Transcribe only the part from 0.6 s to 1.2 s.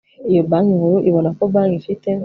Nkuru